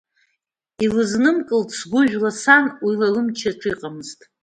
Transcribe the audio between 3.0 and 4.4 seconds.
лымчаҿ иҟамызт.